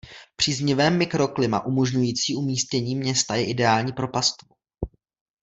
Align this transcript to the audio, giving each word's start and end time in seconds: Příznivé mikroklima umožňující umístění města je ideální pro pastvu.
Příznivé 0.35 0.89
mikroklima 0.89 1.65
umožňující 1.65 2.35
umístění 2.35 2.95
města 2.95 3.35
je 3.35 3.45
ideální 3.45 3.93
pro 3.93 4.07
pastvu. 4.07 4.55